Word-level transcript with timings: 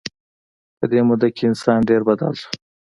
په 0.77 0.85
دې 0.91 0.99
موده 1.07 1.27
کې 1.35 1.43
انسان 1.49 1.79
ډېر 1.89 2.01
بدل 2.09 2.33
شو. 2.41 2.49